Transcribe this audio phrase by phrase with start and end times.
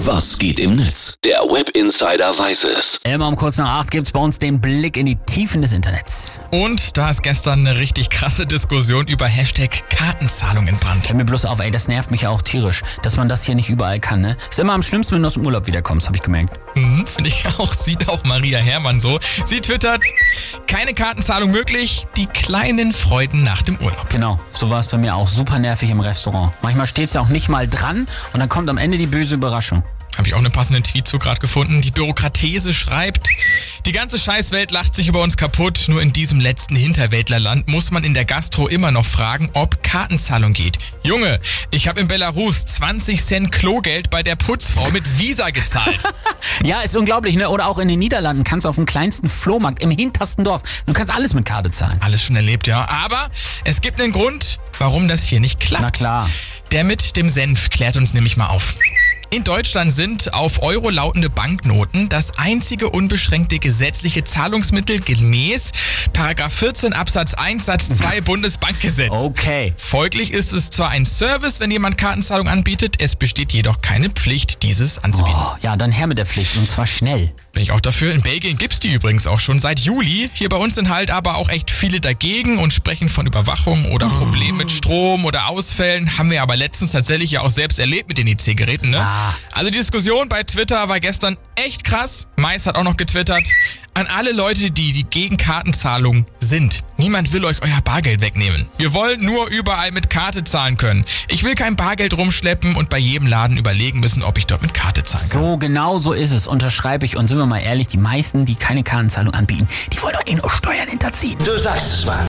[0.00, 1.14] Was geht im Netz?
[1.24, 3.00] Der Web Insider weiß es.
[3.04, 6.38] Immer um kurz nach acht gibt's bei uns den Blick in die Tiefen des Internets.
[6.50, 11.08] Und da ist gestern eine richtig krasse Diskussion über Hashtag Kartenzahlung in Brand.
[11.08, 13.54] Hör mir bloß auf, ey, das nervt mich ja auch tierisch, dass man das hier
[13.54, 14.36] nicht überall kann, ne?
[14.50, 16.58] Ist immer am schlimmsten, wenn du aus dem Urlaub wiederkommst, habe ich gemerkt.
[16.76, 19.18] Mhm, Finde ich auch, sieht auch Maria Herrmann so.
[19.46, 20.04] Sie twittert,
[20.66, 24.10] keine Kartenzahlung möglich, die kleinen Freuden nach dem Urlaub.
[24.10, 25.26] Genau, so war es bei mir auch.
[25.26, 26.52] Super nervig im Restaurant.
[26.60, 29.82] Manchmal steht's ja auch nicht mal dran und dann kommt am Ende die böse Überraschung.
[30.16, 31.80] Habe ich auch einen passenden Tweet zu gerade gefunden.
[31.82, 33.28] Die Bürokratese schreibt,
[33.84, 35.84] die ganze Scheißwelt lacht sich über uns kaputt.
[35.88, 40.52] Nur in diesem letzten Hinterwäldlerland muss man in der Gastro immer noch fragen, ob Kartenzahlung
[40.52, 40.78] geht.
[41.02, 41.38] Junge,
[41.70, 46.00] ich habe in Belarus 20 Cent Klogeld bei der Putzfrau mit Visa gezahlt.
[46.64, 47.50] Ja, ist unglaublich, ne?
[47.50, 50.92] Oder auch in den Niederlanden kannst du auf dem kleinsten Flohmarkt im hintersten Dorf, du
[50.92, 51.98] kannst alles mit Karte zahlen.
[52.00, 52.88] Alles schon erlebt, ja.
[52.88, 53.30] Aber
[53.64, 55.82] es gibt einen Grund, warum das hier nicht klappt.
[55.82, 56.30] Na klar.
[56.72, 58.74] Der mit dem Senf klärt uns nämlich mal auf.
[59.30, 65.72] In Deutschland sind auf Euro lautende Banknoten das einzige unbeschränkte gesetzliche Zahlungsmittel gemäß
[66.12, 69.12] Paragraph 14 Absatz 1 Satz 2 Bundesbankgesetz.
[69.12, 69.74] Okay.
[69.76, 74.62] Folglich ist es zwar ein Service, wenn jemand Kartenzahlung anbietet, es besteht jedoch keine Pflicht,
[74.62, 75.34] dieses anzubieten.
[75.36, 77.32] Oh, ja, dann her mit der Pflicht und zwar schnell.
[77.52, 78.12] Bin ich auch dafür.
[78.12, 80.30] In Belgien gibt's die übrigens auch schon seit Juli.
[80.34, 84.08] Hier bei uns sind halt aber auch echt viele dagegen und sprechen von Überwachung oder
[84.08, 86.16] Problemen mit Strom oder Ausfällen.
[86.16, 89.00] Haben wir aber letztens tatsächlich ja auch selbst erlebt mit den IC-Geräten, ne?
[89.00, 89.15] Ah.
[89.52, 92.28] Also die Diskussion bei Twitter war gestern echt krass.
[92.36, 93.44] Mais hat auch noch getwittert.
[93.94, 96.84] An alle Leute, die, die gegen Kartenzahlung sind.
[96.98, 98.68] Niemand will euch euer Bargeld wegnehmen.
[98.76, 101.04] Wir wollen nur überall mit Karte zahlen können.
[101.28, 104.74] Ich will kein Bargeld rumschleppen und bei jedem Laden überlegen müssen, ob ich dort mit
[104.74, 105.42] Karte zahlen kann.
[105.42, 107.16] So, genau so ist es, unterschreibe ich.
[107.16, 110.34] Und sind wir mal ehrlich, die meisten, die keine Kartenzahlung anbieten, die wollen doch eh
[110.34, 111.38] nur Steuern hinterziehen.
[111.42, 112.24] Du sagst es mal.